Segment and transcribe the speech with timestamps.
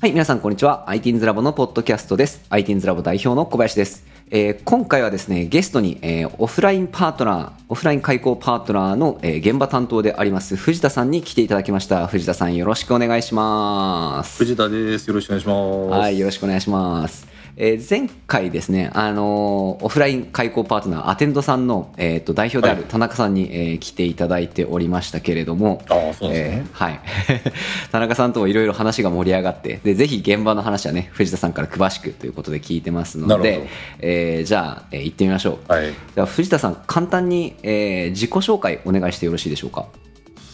[0.00, 0.86] はい、皆さんこんにちは。
[0.88, 2.40] ITINS ラボのポッドキャストです。
[2.48, 4.06] ITINS ラボ代表の小林です。
[4.30, 12.06] えー今回はですね、ゲストに、えーオフラインパートナー、オフライン開講パートナーの、えー現場担当であります藤田さんに来ていただきました。
[12.06, 14.38] 藤田さんよろしくお願いします。
[14.38, 15.06] 藤田です。
[15.06, 16.00] よろしくお願いします。
[16.00, 17.29] はい、よろしくお願いします。
[17.62, 25.82] えー前回ですね、あのーオフライン開講パートナー、アテンドさんの、えーと代表であるはい田中さんに、えー来ていただいておりましたけれども。
[26.22, 27.00] えーはい。
[27.92, 33.68] 田中さんともいろいろ話が盛り上がって、で、ぜひ現場の話はね、藤田さんから詳しくということで聞いてますので
[34.00, 35.70] えーじゃあ、えー行ってみましょう。
[35.72, 35.88] はい。
[36.14, 39.84] じゃあ、藤田さん、簡単に、えー自己紹介お願いしてよろしいでしょうか？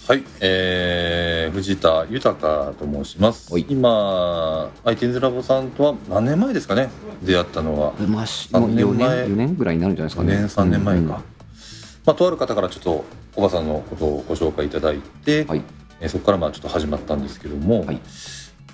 [0.09, 0.23] はい。
[0.41, 3.67] えー、藤田豊と申しますはい。
[3.69, 6.89] 今、ITINS ラボさんとは何年前ですかね？
[7.25, 7.93] 出会ったのは。
[8.07, 10.35] まあ、しもう三年4年、前4年ぐらいになるんじゃないですか5ね。
[10.43, 11.03] 年、3年前か。
[11.03, 11.23] うんま
[12.13, 15.63] あ、とある方からちょっと、おばさんのことをご紹介いただいて、はい。
[16.01, 18.01] えーそこからまあちょっと始まったんですけども、はい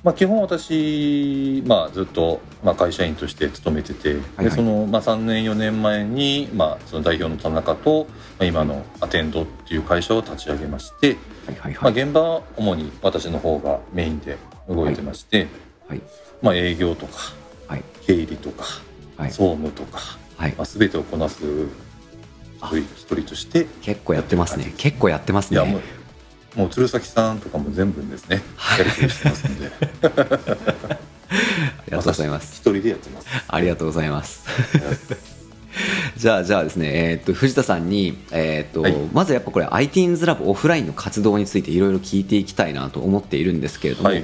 [0.05, 12.03] まあ、基本私、まあ、ずっと、まあ、会社員として勤めてて、はいでその、まあ、3年4年前に、まあ、その代表の田中と、まあ、今のアテンドっていう会社を立ち上げまして、はいはいまあ、はい。
[12.03, 15.47] 現場は主に私の方がメインで動いてまして、
[15.87, 16.01] はい。
[16.41, 17.19] まあ、営業とか
[17.69, 17.85] はい。
[18.05, 18.65] 経理とか、
[19.17, 19.31] はい。
[19.31, 20.01] 総務とか、
[20.37, 21.45] はいまあ、全てをこなす
[22.59, 24.75] 一人一人として結構やってますね。
[24.77, 25.61] 結構やってますね。
[26.57, 28.43] もう鶴崎さんとかも全部ですね
[28.79, 29.71] やりくりしてますので
[31.33, 32.53] ありがとうございます。
[32.55, 34.45] 私一人でやってますありがとうございます。
[36.17, 44.23] じゃあ、じゃあですね、えーっと、藤田さんに、えーっと、はいまずやっぱこれ、ITINS ラボオフラインの活動についていろいろ聞いていきたいなと思っているんですけれども、はい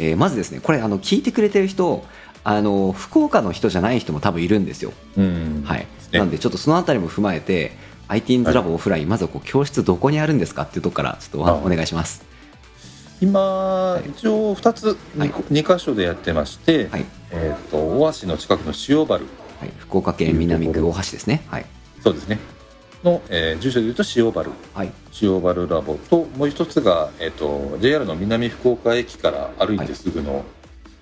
[0.00, 2.04] えーまずですね、これ、あの、聞いてくれてる人、
[2.44, 4.92] あの、福岡の人じゃない人も多分いるんですよ。
[5.16, 5.86] うんはい。
[6.12, 7.72] なんで、ちょっとそのあたりも踏まえて、
[8.08, 12.24] ITINS ラボオフライン、まずはこう教室どこにあるんですかっていうところから、ちょっとお願いします。
[13.20, 17.04] 今、一応2つ、はい二箇所でやってまして、はい。
[17.30, 19.20] えっ、と大橋の近くの塩原
[19.60, 21.42] はい、福岡県南区大橋ですね。
[21.48, 21.66] はい。
[22.02, 22.38] そうですね
[23.02, 24.92] の、えー住所でいうと塩原はい。
[25.20, 30.44] 塩原ラボともう一つが、えっと JR の南福岡駅から歩いてすぐの、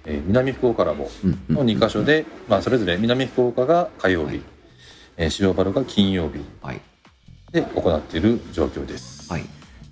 [0.06, 1.08] えー南福岡ラボ
[1.50, 4.40] の2箇所で、まあ、それぞれ南福岡が火曜日、はい
[5.18, 6.80] えー塩原が金曜日はい。
[7.52, 9.44] で行っている状況です、はい。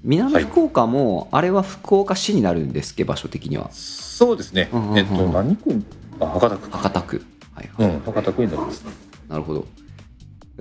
[0.02, 3.70] 南福岡も、あれは福岡市になるんですっけ、場所的には。
[3.72, 5.82] そうですね、うんうんうんえっと何区
[6.20, 7.22] あ博多区博多区。
[7.54, 8.90] はい、うん博多区になりますね
[9.28, 9.66] なるほど。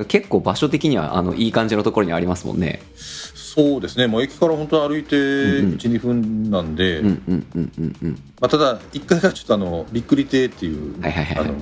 [0.08, 2.81] 結構場所的にはあのいい感じのところにありますもんね。
[2.96, 8.12] そうですねもう駅から本当に歩いてうんうん12、分なんで、うんうんうんうんうん。
[8.40, 11.56] まあ、ただ1階がちょっとあのびっくり亭っていう、はいはいはいはいあの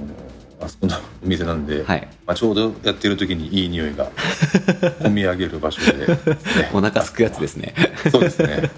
[0.61, 2.07] あそこのお店なんで、はい。
[2.25, 4.09] まあ、ちょうどやってる時にいい匂いが
[5.01, 6.17] 込み上げる場所で、ね
[6.73, 7.73] お腹すくやつですね。
[8.11, 8.69] そうですね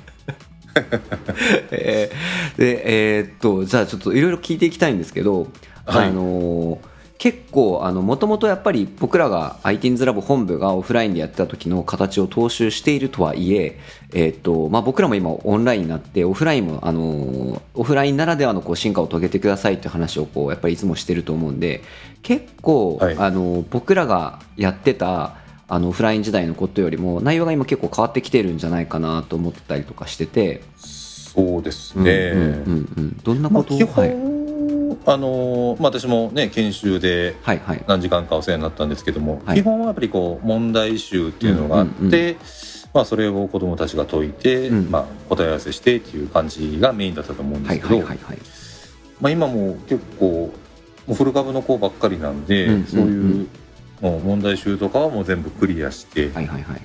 [1.71, 5.47] えーで、えーっと、じゃあちょっといろいろ聞いていきたいんですけど、
[5.85, 6.92] はいあのー
[7.23, 13.79] 結構、あの、もともとやっぱり僕らが ITINS ラボ本部がオフラインでやってた時の形を踏襲しているとはいえ、
[14.11, 21.81] えーっと、まあ、僕らも今オンラインになって、オフラインも、あのーオフラインならではのこう進化を遂げてくださいっていう話をこう、やっぱりいつもしてると思うんで、
[22.23, 23.15] 結構、はい。
[23.17, 25.37] あのー僕らがやってた、
[25.69, 30.61] あのオフライン時代のことよりも内容が今結構変わってきてるんじゃないかなと思ってたりとかしてて、
[31.33, 34.42] そうですね、うんうんうんうん、どんなまあ、ことを、基はい、本、
[35.05, 37.83] あのまあ、私もね研修ではいはい。
[37.87, 39.57] 何時間かお世話になったんですけども、はい。
[39.57, 42.35] 基本はやっぱりこう問題集っていうのがあって、うんうんう
[42.93, 48.37] まあ、それを子どもたちが解いて、うんまあ、答え合わせしてっていう感じがメインだったと思うんではいすけど、はいはいはい
[49.19, 50.53] まあ、今も結構
[51.07, 53.09] もうフル株の子ばっかりなんで、うんそういう、う
[53.41, 53.49] ん
[54.01, 56.81] もう問題集とかはもう全部クリアして、はいはいはい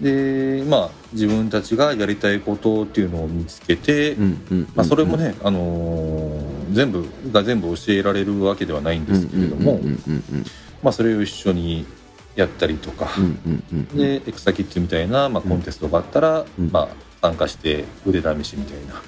[0.00, 4.16] でまあ自分たちがやりたいことっていうのを見つけて、
[4.84, 9.80] それもね、あのー全部が全部教えられるわけではないんですけれども、
[10.92, 11.86] それを一緒に
[12.36, 13.96] やったりとか、うんうんうんうん。
[13.96, 16.70] でエクサキッズみたいな、まあ、コンテストがあったら、うん。
[16.70, 16.88] まあ、
[17.20, 19.02] 参加して腕試しみたいな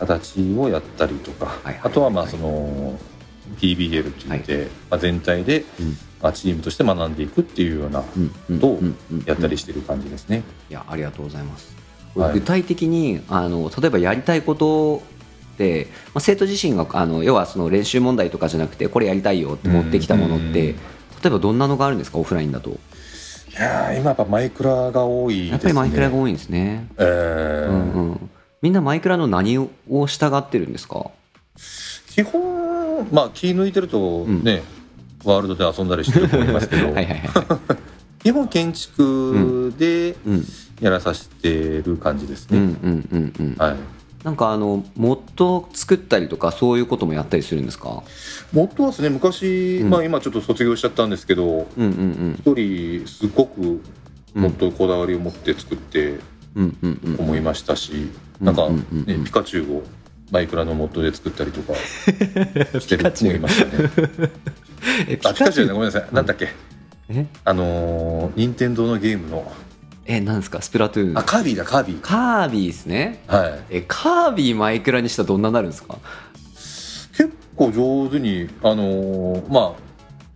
[0.00, 2.98] 形をやったりとか、あとはまあその
[3.58, 5.96] PBL って言って、まあ、全体で、うん
[6.26, 9.24] まあ、チームとして学んでいくっていうようなうんうんとうんうん。
[9.26, 10.42] やったりしてる感じですね。
[10.68, 11.76] いやありがとうございます、
[12.16, 12.32] はい。
[12.32, 15.02] 具体的にあの例えばやりたいこと
[15.56, 20.76] で、まあ、生徒自身があの要はその練習問題とかじゃなくてこれやりたいよって持ってきたものって、うん
[21.22, 22.18] 例えばどんなのがあるんですか？
[22.18, 22.70] オフラインだと。
[22.70, 22.74] い
[23.54, 25.50] やー今やっぱマイクラが多いですね。
[25.52, 26.88] やっぱりマイクラが多いんですね。
[26.98, 27.70] えー。
[27.70, 28.30] うんうん。
[28.60, 29.70] みんなマイクラの何を
[30.06, 31.10] 従ってるんですか？
[32.10, 34.62] 基本まあ気抜いてるとね、
[35.30, 36.92] ワールドで遊んだりしてると思いますけど。
[36.92, 37.02] は
[38.18, 40.44] 基本建築でうん。
[40.78, 42.76] やらさせてる感じですね、
[44.22, 48.02] なんかあのモッド作ったりとかそういうこともやったりするんですか？
[48.52, 49.88] モッドはですね昔、うん。
[49.88, 53.80] まあ今ちょっと卒業しちゃったんですけどうんうん一人すごく
[54.34, 54.42] うん。
[54.42, 56.18] もっとこだわりを持って作って
[57.18, 58.98] 思いましたし、なんか、うんうんうん。
[58.98, 59.82] うんねピカチュウを
[60.30, 61.74] マイクラのモッドで作ったりとか。
[62.80, 63.30] してるピカチュウ。
[63.30, 64.30] 思いましたね。
[65.08, 66.48] えあピカチュウじゃないごめんなさい、なんだっけ？
[67.08, 67.26] え？
[67.44, 69.50] あのー任天堂のゲームの。
[70.06, 70.60] えなんですか？
[70.62, 71.18] スプラトゥーン。
[71.18, 72.00] あカービィだカービィ。
[72.00, 73.22] カービィですね。
[73.28, 73.60] はい。
[73.70, 75.96] えカービィマイクラにしたらどんなになるんですか？
[77.16, 79.86] 結構上手にあのーまあ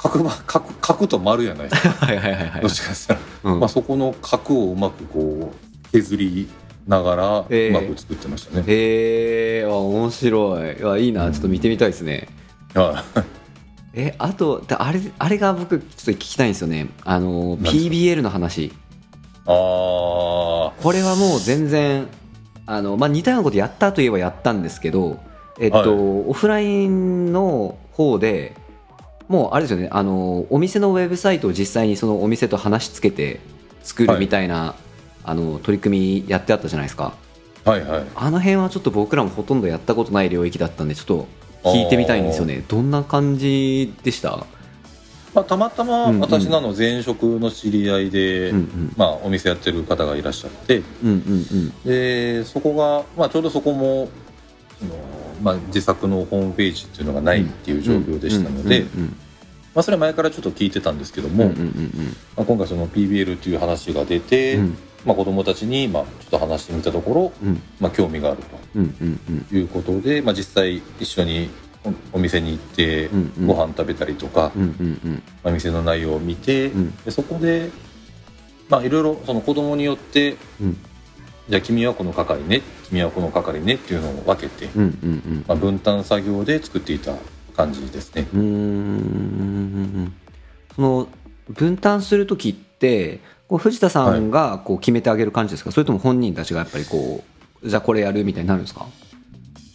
[0.09, 1.69] 角ば角角と丸やない？
[1.69, 2.63] ですかはいはいはいはい。
[2.63, 3.61] どっちかって言ったら、うん。
[3.61, 6.49] まあ、そこの角をうまくこう削り
[6.87, 7.69] ながらうえ。
[7.69, 9.65] ーまく作ってましたね、へえ。
[9.65, 10.85] ー、あ面白い。
[10.85, 11.31] あいいな。
[11.31, 12.29] ちょっと見てみたいですね、
[12.75, 13.21] はい
[13.93, 16.88] えあとだあれあれが僕ちょっと聞きたいんですよね。
[17.05, 18.73] あの PBL の話。
[19.47, 22.06] ああこれはもう全然
[22.67, 25.19] あの、まあ、似たようなことやったといえばやったんですけど、
[25.59, 25.88] えっとはい。
[26.29, 28.55] オフラインの方で
[29.26, 29.88] もうあれですよね。
[29.91, 33.41] あのお店のウェブサイトを実際にそのお店と話しつけて
[33.83, 34.75] 作るみたいな、
[35.25, 37.15] あの取り組みやってあったじゃないですか。
[37.65, 38.05] はいはい。
[38.15, 41.29] あの辺はちょっと僕らもほとんどやったことない領域だったんでちょっと
[41.65, 42.65] 聞いてみたいんですよね。
[42.67, 44.47] どんな感じでした？
[45.35, 48.93] まあ、たまたま私なの前職の知り合いで、うんうん。
[48.97, 51.71] まあ、お店やってる方がいらっしゃってうんうんうん。
[51.85, 54.09] でそこが、まあ、ちょうどそこも
[54.79, 54.95] その、
[55.43, 58.87] まあ、自作のホームページっていうのがないっていう状況でしたので、
[59.75, 67.62] まあ、それは前からちょっと聞いてたんですけども、うんうんうんまあ、今回その PBL という話が出て、うんまあ、子どもたちにまあちょっと話してみたところ、うん。
[67.81, 68.38] まあ、興味がある
[68.75, 69.41] うんうんうん。
[69.44, 71.50] ということで、まあ、実際一緒に
[72.12, 73.47] おお店に行ってうんうん。
[73.47, 75.23] ご飯食べたりとか、うんうんうん。
[75.43, 76.97] まあ、店の内容を見て、うん。
[77.05, 77.70] でそこで
[78.69, 80.76] まあいろいろその子供によってうん。
[81.49, 87.14] じゃあ君はこの係ね君はこの係ねっていうのを分けて、うんうんまあ、分担作業で作っていた
[87.56, 88.29] 感じですね。
[88.32, 90.12] うん。
[90.76, 91.08] その
[91.49, 93.20] 分担する時って
[93.50, 97.25] こう藤田さんがこう決めてあげる感じですか、それとも本人たちがやっぱりこ
[97.64, 98.87] うじゃあこれやるみたいになるんですか？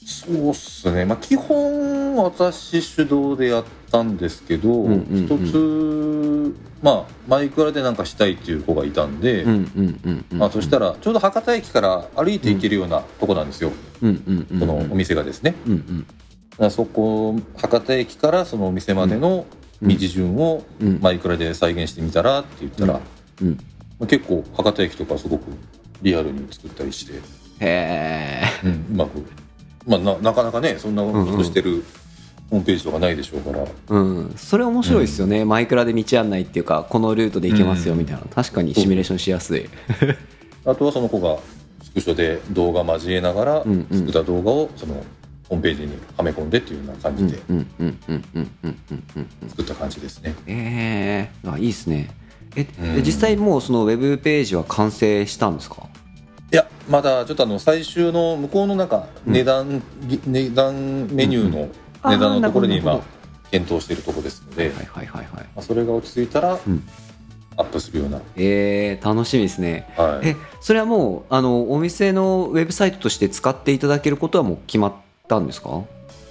[0.06, 5.45] そうっすね、まあ、基本私主導でやったんですけど、うんうんうん。
[5.45, 9.44] 一つまあマイクラでなんかしたいっていう子がいたんで、
[10.54, 15.54] そしたらちょうど博多駅から歩いて行けるようなとこなんですよ、うんうんうんそのお店がですね。
[15.68, 16.07] うんうん。
[16.07, 16.13] だ
[16.60, 19.45] からそこ博多駅からそのお店までの
[19.81, 21.00] 道順をうん。
[21.01, 23.01] マイクラで再現してみたらって言ったら、
[23.42, 23.58] うん、
[24.00, 25.44] まあ、結構博多駅とかすごく
[26.02, 27.14] リアルに作ったりして。
[27.14, 27.20] へ
[27.60, 29.26] え、うん、うまく、
[29.88, 31.86] まあ、ななかなかねそんなことしてる、うん
[32.50, 39.68] ホームページとかないでしょうから、うん、それ面白いですよね、うん、マイクラで道案内っていうかこのルートで行けますよみたいな、うん、確かにシミュレーションしやすい。
[40.66, 41.38] あとはその子が
[41.84, 44.94] スクショで動画交えながら作った動画をその
[45.48, 47.38] ホームページにはめ込んでっていうような感じで
[49.48, 50.36] 作った感じですね。
[50.48, 52.10] えー、あいいですね。
[52.56, 52.96] え、うん。
[52.96, 55.88] で実際もうそのウェブページは完成したんですか？
[56.52, 59.34] いやまだちょっとあの最終の向こうのなんかうん。
[59.34, 61.69] 値段、ぎ値段メニューの
[62.04, 63.02] 値段のところに今
[63.52, 65.25] 検討しているところですので、はいはいはいはい。
[65.25, 66.88] まあ、それが落ち着いたらうん。
[67.58, 69.88] アップするような、えー、楽しみですね。
[69.96, 74.94] はい、えそれはもうあのお店のウェブサイトとして使っていただけることはもう決まっ
[75.30, 75.82] たんですか？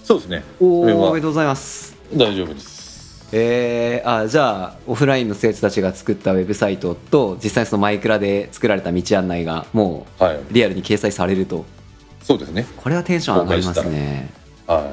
[0.02, 0.44] そうですね。
[0.60, 1.96] おめでとうございます。
[2.12, 2.83] 大丈夫です
[3.36, 11.64] えー、あじゃあオフラインの生徒たちが作ったウェブサイトと実際そのマイクラで作られた道案内がもはい、うリアルに掲載されると。
[12.22, 12.64] そうですね。
[12.76, 14.30] これはテンション上がりますね。
[14.68, 14.88] は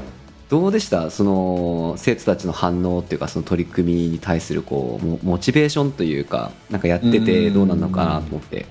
[0.50, 1.12] どうでした？
[1.12, 8.62] その生徒たちの反応っていうかその取り組みに対するこうモモチベーションというかなんかやっててどうなのかなと思って。
[8.62, 8.66] い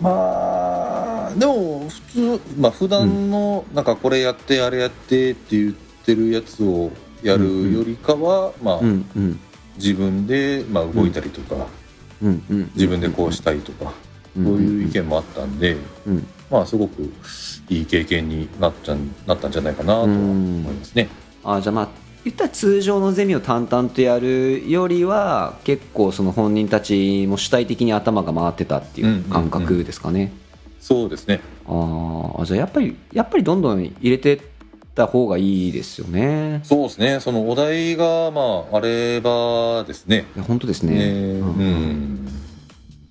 [0.00, 6.90] まあでも普通まあ普段のなんかこれやってあれやってって言ってるやつを
[7.22, 9.40] やるよりかは、まあ、うんうん。
[9.76, 11.66] 自分でまあ動いたりとか、
[12.22, 13.92] うんうん自分でこうしたいとか、
[14.36, 14.44] うん。
[14.44, 15.76] そういう意見もあったんで、
[16.06, 16.26] うん。
[16.50, 17.10] まあすごく
[17.70, 21.08] いい経験になっちゃんなったんじゃないかなとは思いますね。
[21.44, 21.88] あじゃあまあ
[22.24, 30.32] 言ったら通常のゼミを淡々とやるよりは結構その本人たちも主体的に頭が回ってたっていう感覚ですかね、
[30.78, 31.40] そうですね。
[31.66, 34.40] ああじゃあやっぱりやっぱりどんどん入れてっ
[34.94, 36.60] た方がいいですよね。
[36.64, 37.20] そうですね。
[37.20, 40.26] そのお題がまああればですね。
[40.36, 40.94] いや本当ですね。
[40.94, 41.40] ね。
[41.40, 41.48] うん。
[41.48, 42.28] うん。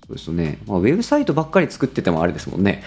[0.06, 2.82] そうですよね、まあ、ウェブサイトばっかり作っててもあれですもんね。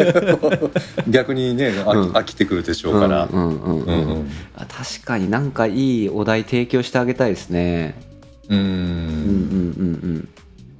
[1.08, 2.12] 逆にね飽き,、うん。
[2.12, 3.28] 飽きてくるでしょうから。
[3.30, 4.30] うんうんうんうん、うんうん。
[4.56, 7.94] あ確かになんかいいお題提供してあげたいですね。
[8.48, 10.28] ううんうんうんうん。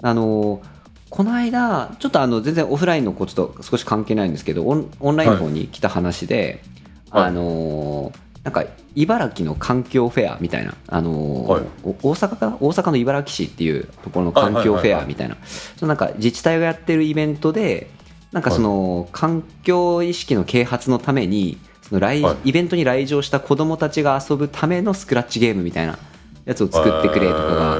[0.03, 0.63] あの
[1.11, 6.82] この間ちょっとあの全然オフラインのことと少し関係ないんですけどオンオンラインの方に来た話で、はい
[7.13, 8.65] あのーなんか
[8.97, 11.63] 茨城の環境フェアみたいな、あのーはい。
[11.85, 12.57] お大阪かな？
[12.59, 15.37] 大阪の茨城市っていうところの環境フェアみたいな。
[15.77, 17.89] そのなんか自治体がやってるイベントで
[18.33, 22.49] なんかその環境意識の啓発のためにその来、はい。
[22.49, 25.97] イベントに来場した子どもたちが遊ぶためのスクラッチゲームみたいな
[26.45, 27.77] やつを作ってくれとかがが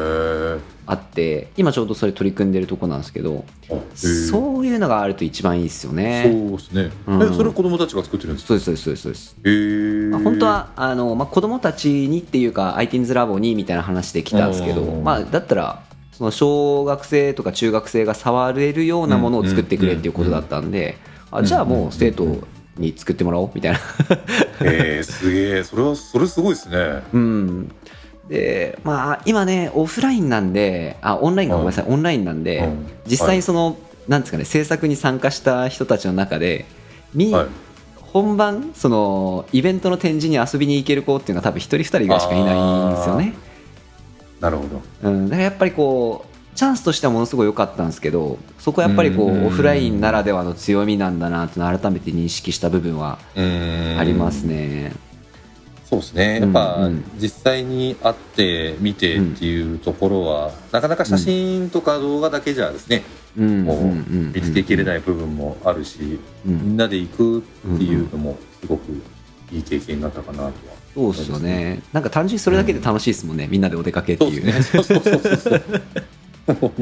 [0.93, 3.47] あって今ちょうどそれ取り組んでるとこなんですけど
[3.95, 6.23] そそういうのがあると一番いいですよね。
[6.25, 7.23] そうですね、うん。
[7.23, 8.59] えそれ子供たちが作ってるんですか？
[8.59, 9.27] そうですそうですそうです。
[9.27, 15.03] そうですへーまあ、本当はあの、まあ、子供たちにっていうか ITINS ラボにみたいな話で来たんですけど、うん。
[15.03, 15.83] まあ、だったら
[16.13, 20.99] その小学生とか中学生が触れるようなものを作ってくれっていうことだったんで、
[21.31, 22.47] あじゃあもう生徒
[22.77, 23.79] に作ってもらおうみたいな。
[24.61, 25.65] えー、すげえ。
[25.65, 27.03] それはそれすごいですね。
[27.15, 27.73] うん
[28.29, 32.87] でまあ今ねオフラインなんであオンラインがごめんなさいオンラインなんで、うん。
[33.07, 33.77] 実際にその、
[34.09, 36.65] なんですかね制作に参加した人たちの中で
[37.15, 37.47] み、はい。
[38.13, 43.35] 本番そのイベントの展示に遊びに行ける子っていうのは多分一人二人ぐらいしかいないんですよね、
[44.41, 44.83] なるほど。
[45.09, 54.93] うん、だからやっぱりこうチャンスとしてはものすごい良かったんですけどそこはやっぱりこうオフラインならではの強みなんだなっていうのを改めて認識した部分はありますね。
[55.93, 56.41] そうですね。
[56.41, 56.89] やっぱ、
[57.21, 63.03] 実際に会って見てっていうところは、なかなか写真とか動画だけじゃですね、
[63.37, 63.85] うんもう
[64.35, 66.63] 見つけきれい、ない部分もあるし、うん。
[66.63, 67.43] みんなで行くっ
[67.77, 68.91] ていうのもすごく
[69.53, 70.53] いい経験になったかなとは。
[70.95, 71.83] そうですよね。
[71.93, 74.47] なんか単純にそれだけで楽しいですもんね、みんなでお出かけっていう。
[74.47, 74.63] ね。
[74.63, 76.73] そうそうそうそうそう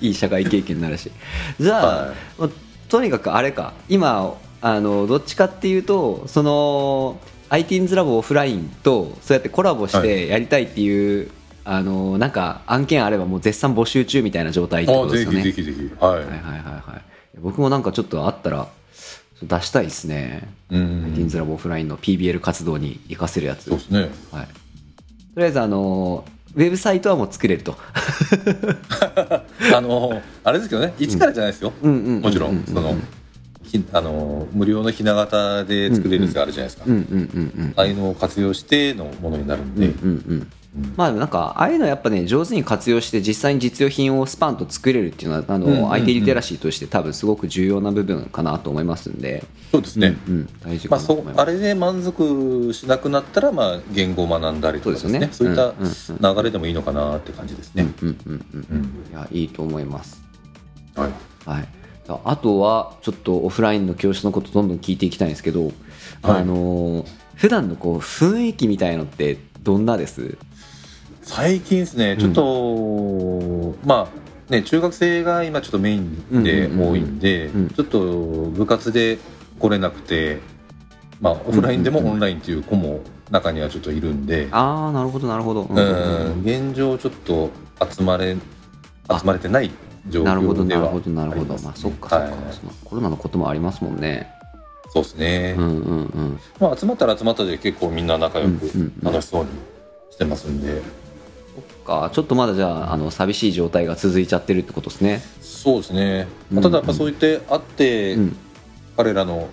[0.00, 1.12] いい社会経験になるし。
[1.60, 2.14] じゃあ、はい。
[2.38, 2.48] まあ
[2.88, 3.74] とにかくあれか。
[3.88, 11.30] 今あのどっちかっていうとその ITINS ラボオフラインとそうやってコラボしてやりたいっていう、
[11.64, 15.42] あのなんか案件あればもう絶賛募集中みたいな状態ってことですよね。
[15.42, 17.02] ぜひぜひはい、はいはいはいは
[17.34, 17.38] い。
[17.40, 18.68] 僕もなんかちょっとあったら
[19.42, 21.14] 出したいですね、うん。
[21.14, 23.64] ITINS ラボオフラインの PBL 活動に活かせるやつ。
[23.64, 24.00] そうですね。
[24.00, 24.10] はい、と
[25.36, 26.24] りあえずあの
[26.54, 27.76] ウェブサイトはもう作れると。
[29.74, 30.94] あのあれですけどね。
[30.98, 32.90] 一からじゃないですよ、うんうんうんうんもちろんその。
[32.90, 32.96] ひ
[33.92, 40.52] あの無料のひな形で作れるやつがあるじゃないですか、うんうんうんうんああいうのを活用してのものになるんで、うんうん
[40.94, 49.42] まあなんかああいうのやっぱね上手に活用して実際に実用品をスパンと作れるっていうのはあの IT リテラシーとして多分すごく重要な部分かなと思いますんで、
[49.72, 50.48] そうですね、うんうん。
[50.60, 51.24] 大事まあ、そ。
[51.36, 55.28] あれで満足しなくなったら、まあ、言語を学んだりとかですね。
[55.32, 55.84] そうですよね。
[55.84, 58.66] そういった流れでもいいのかなって感じですね、うんうんうんうん。
[58.70, 58.84] うん。
[59.10, 60.22] いやいいと思います。
[60.94, 61.10] はい、
[61.46, 61.68] はい。
[62.08, 65.72] あとはちょっとオフラインの教室のことどんどん聞いていきたいんですけど、
[66.22, 70.38] あの普段のこう雰囲気みたいのってどんなです？
[71.22, 74.08] 最近ですねちょっと、ま
[74.48, 77.62] あね中学生が今ちょっとメインで多いんで、うんうん。
[77.64, 77.70] うん。
[77.70, 78.00] ちょっと
[78.50, 79.18] 部活で
[79.58, 80.38] 来れなくて
[81.20, 82.14] まあオフラインでもうんうんうん。
[82.14, 85.62] オンラインっていう子も中にはちょっといるんで、ああなるほどなるほど。
[85.62, 85.84] うんうう
[86.36, 86.44] んん。
[86.44, 87.50] 現状ちょっと
[87.90, 88.36] 集まれ
[89.08, 89.70] あ集まれてない
[90.08, 91.54] 状なるほど況ではなるほどなるほど。
[91.54, 91.82] ありまあすね。
[91.82, 92.54] そっかそっか、はい。
[92.54, 94.30] そのコロナのこともありますもんね。
[94.90, 96.40] そうですね、うんうんうん。
[96.60, 99.04] まあ、集まったら集まったで結構みんな仲良くうんうんうん。
[99.04, 99.50] 楽しそうに
[100.10, 100.80] してますんで、
[101.86, 105.22] かちょっとまだじゃああの寂しい状態が続いちゃってるってことですね。
[105.40, 106.62] そうですね、まあ、うん。
[106.62, 108.36] ただやっぱそう言って会って、うん。
[108.96, 109.48] 彼らの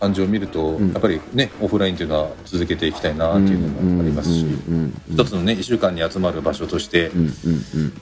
[0.00, 0.92] 感じを見ると、うん。
[0.92, 7.32] やっぱりねオフラインっていうのは続けていきたいなっていうのもありますし、うんうんうん一つのね1週間に集まる場所として、うんうんうん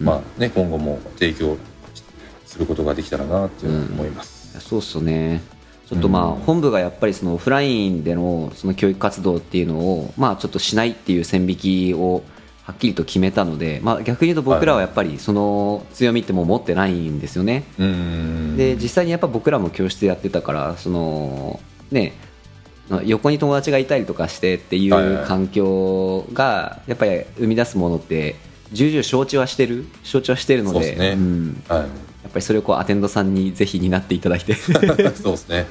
[0.01, 0.07] うん。
[0.07, 1.57] まあね、今後も提供
[2.53, 4.61] することができたらなって思います。
[4.61, 5.41] そうっすよね。
[5.89, 6.41] ちょっとまあうん。
[6.41, 12.23] 本部がやっぱりそのオフラインでのその教育活動っていうのをまあちょっとしないっていう線引きを
[12.65, 17.65] はっきりと決めたので、まあ、逆に言うと僕らはやっぱりその強みってもう持ってないんですよね。
[17.79, 18.57] うん。
[18.57, 21.59] で実際にやっぱ僕らも教室やってたからその
[21.91, 22.13] ね
[23.05, 28.37] 横に友達がいたりとかしてっていう環境がやっぱり生み出すものって
[28.73, 30.79] 重々承知はしてる承知はしてるので。
[30.79, 31.15] そうですね。
[31.15, 34.55] ん、はいぱりそれをこうアテンドさんにぜひ担っていただいて。
[35.15, 35.67] そうですね。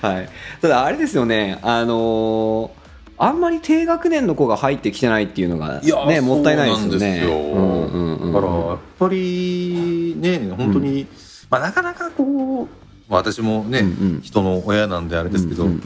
[0.00, 0.28] はい、
[0.62, 1.58] ただあれですよね。
[1.62, 2.80] あのー
[3.22, 7.20] あんまり低学年の子が入ってきてないっていうのがねもったいないですよね。
[7.22, 8.32] そうなんうんうんうん。
[8.32, 11.06] だからやっぱりね本当に、
[11.50, 12.66] まあ、なかなかこう、
[13.10, 14.20] まあ、私もね、うんうん。
[14.22, 15.82] 人の親なんであれですけど、うんうん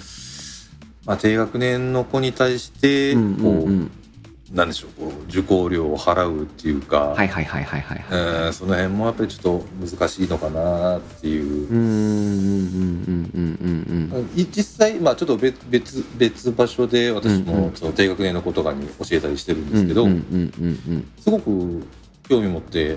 [1.06, 3.42] まあ、低学年の子に対してこう、うんうん。
[3.42, 3.90] うん
[4.54, 8.46] なんでしょうこう受講料を払うっていうか、はいはいはいはいはいはい。
[8.46, 9.64] うんその辺もやっぱりちょっと
[9.96, 11.66] 難しいのかなっていう。
[11.68, 11.72] う。
[11.72, 20.52] ーんうんうんうんうんうんい実際、まあ、ちょっと別別別場所で私もその低学年の子とかに教えたりしてるんですけど、うんうんうん
[20.88, 21.86] うんすごく
[22.28, 22.96] 興味持って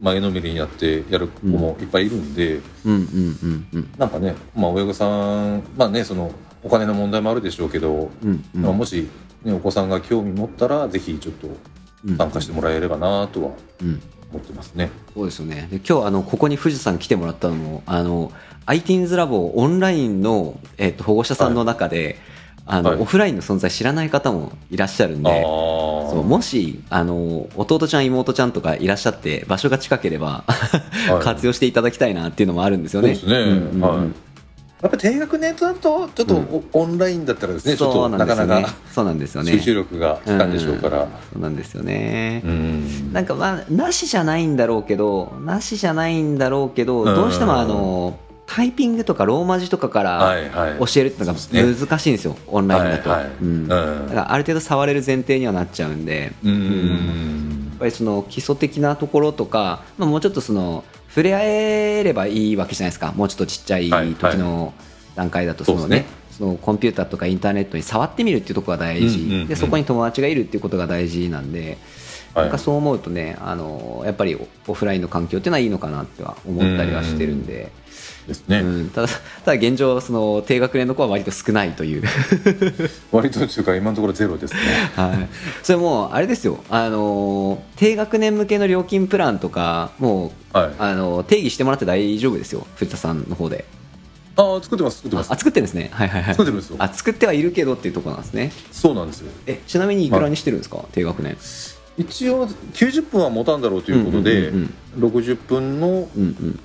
[0.00, 2.98] 前のめりになってやる子もいっぱいいるんで、うんうん
[3.42, 3.90] うんうん。
[3.96, 6.32] なんかね、まあ、親御さんまあねその
[6.62, 8.62] お金の問題もあるでしょうけど、うんうん。
[8.62, 9.08] まあ、もし、
[9.44, 11.48] ね、お子さんが興味持ったらぜひちょっと
[12.06, 12.16] うん。
[12.16, 13.50] 参加してもらえればなとは
[13.82, 14.02] うん。
[14.32, 14.90] 思ってますね。
[15.14, 15.68] そうですよね。
[15.70, 18.32] で今日あのここに藤田さん来てもらったのもあの
[18.66, 22.18] ITINS ラボオンラインの、えっと保護者さんの中で、
[22.66, 23.00] あのはい。
[23.00, 31.22] オフラインの存在知らない方もいらっしゃるんで、そうもしあの弟ちゃん妹ちゃんとかいらっしゃって場所が近ければ、はい。
[31.22, 33.14] 活用していただきたいなっていうのもあるんですよね。
[33.14, 33.54] そうですね。
[33.54, 33.80] んうんうん。
[33.80, 34.25] はい
[34.82, 38.74] やっぱ低学年だとちょっとおオンラインだったらですね、ちょっとなかなか。
[38.92, 39.52] そうなんですよね。
[39.52, 41.04] 集中力が効かんでしょうから。
[41.04, 41.08] ん。
[41.32, 42.42] そうなんですよね。
[42.44, 43.12] うん。
[43.12, 47.14] なんかまあなしじゃないんだろうけどなしじゃないんだろうけどうん。
[47.14, 50.78] どうしてもあのタイピングとかローマ字とかからはいはい。
[50.78, 53.30] 教えるっていうのが難しいんですよオンラインだと、はいはい。
[53.40, 57.68] うん、だからある程度触れる前提にはなっちゃうんで、うんうん。
[57.70, 60.84] やっぱりその基礎的なところとか、まあ、もうちょっとその
[61.16, 63.10] 触れ合えればいいわけじゃないですか。
[63.12, 64.74] もうちょっとちっちゃいはい時の
[65.14, 66.14] 段階だとそのね,、そうですね。
[66.30, 69.46] そのコンピューターとかインターネットに触ってみるっていうところが大事、うんうんうん。
[69.46, 71.78] でそこに友達がいるっていうことが大事なんで、
[72.34, 72.44] はい。
[72.44, 74.36] なんかそう思うとねあのやっぱり
[74.68, 77.72] オフラインの環境っていうのはいいのかなっては思ったりはしてるんで。
[78.26, 79.14] ですね、うん、ただた
[79.44, 82.02] だ現状その低学年の子は割と少ないという。
[83.12, 84.60] 割とというか今のところゼロですね。
[84.96, 85.28] はい、
[85.62, 90.70] それもうあれですよ、あのー低学年向けの料金プランとかもう、はい。
[90.78, 92.66] あのー定義してもらって大丈夫ですよ。
[92.76, 93.64] 藤田さんの方で。
[94.36, 95.30] ああ作ってます作ってます。
[95.30, 95.90] ああ作ってるんですね。
[95.92, 96.34] はいはいはい。
[96.34, 96.76] 作ってるんですよ。
[96.78, 98.52] あ作ってはいるけどっていうところなんですね。
[98.70, 99.30] そうなんですよ。
[99.46, 101.36] えちなみにいくらにしてるんですか、低学年。
[101.98, 106.60] 一応90分は持たんだろうということで、うんうん60分のうんうん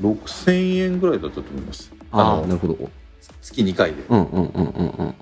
[0.00, 1.92] 6000円ぐらいだったと思います。
[2.12, 2.76] ああのなるほど。
[3.42, 4.86] 月2回で、うんうんうんうんうん。
[4.86, 5.14] うんうん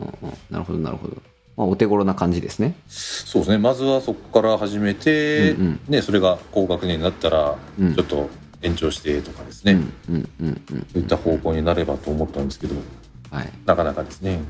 [0.51, 1.17] なるほどなるほど、
[1.57, 2.75] まあ、お手頃な感じですね。
[2.89, 3.59] そうですね。
[3.59, 5.81] まずはそこから始めて、うんうん。
[5.89, 7.95] ね、それが高学年になったらうん。
[7.95, 8.31] ちょっと
[8.63, 10.87] 延長してとかですね、うんうんうんうん。
[10.93, 12.75] そういった方向になればと思ったんですけど
[13.31, 13.53] はい。
[13.67, 14.41] なかなかですね。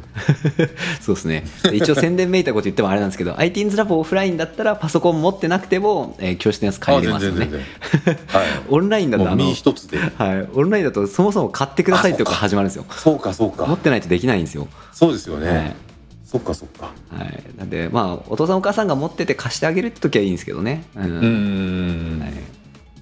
[1.00, 1.44] そうですね。
[1.64, 7.46] で一応宣伝めいたこと言ってもあれなんですけど、ITINS ラボオフラインだったらパソコン持ってなくても、えー教室のやつ借りれますよね。
[7.46, 7.60] 然
[8.28, 8.46] はい。
[8.68, 9.98] オンラインだとあの、一つで。
[9.98, 12.84] はい、オンラインだとそもそも買ってくださいってとこから始まるんですよ。
[12.90, 14.68] そうかそう持かってないとできないんですよ。
[14.92, 15.76] そうですよね、はい。
[16.24, 16.90] そっかそっか。
[17.10, 20.84] はい、なんで、まあ、お父さんお母さんが持ってて貸してあげるって時はいいんですけどね。
[20.94, 21.04] うん。
[21.04, 22.32] うーん、はい、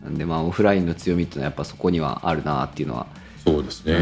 [0.04, 3.06] なんで、まあ、オフラインの強みっていうのはやっぱそこにはあるなっていうのは、
[3.46, 3.94] そうですね、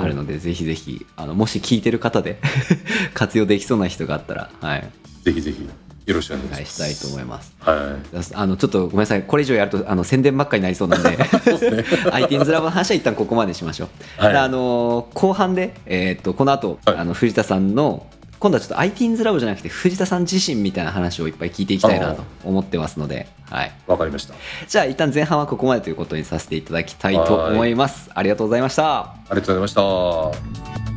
[0.00, 2.38] あるので、ぜひぜひ、あのもし聞いてる方で
[3.14, 4.90] 活用できそうな人があったら、はい、
[5.22, 5.66] ぜひぜひ
[6.04, 7.54] よろしくお願いいしたいと思います。
[7.60, 7.96] は
[8.34, 13.88] あのちょっとごめんなさい、これ以上やるとあの宣伝ばっかりになりそうなんで、 ITINS ラボの話は一旦ここまでしましょ
[14.20, 14.22] う。
[14.22, 14.32] はい。
[14.32, 16.96] であの後半で、えー、とこの後、はい。
[16.96, 18.06] あの藤田さんの
[18.42, 24.34] 今度はちょっと ITINS ラボじゃなくて藤田さん自身みたいな話をいっぱい聞いていきたいなと思ってますので、はい、いわかりました
[24.66, 28.10] じゃあ一旦前半はここまでということにさせていただきたいと思います。
[28.12, 29.02] ありがとうございました。
[29.02, 30.91] ありがとうございました